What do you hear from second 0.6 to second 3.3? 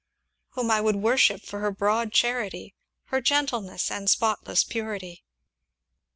I would worship for her broad charity, her